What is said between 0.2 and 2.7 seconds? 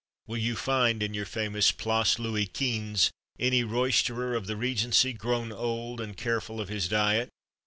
Will you find in your famous Place Louis